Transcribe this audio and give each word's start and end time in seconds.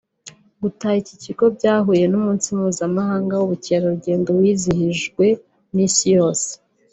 Gutaha 0.61 0.97
iki 1.03 1.15
kigo 1.23 1.45
byahuye 1.55 2.03
n’Umunsi 2.07 2.47
mpuzamahanga 2.57 3.33
w’Ubukerarugendo 3.37 4.29
wizihijwe 4.39 5.25
n’Isi 5.73 6.07
yose 6.17 6.49